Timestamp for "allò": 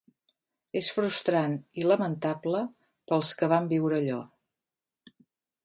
4.03-4.19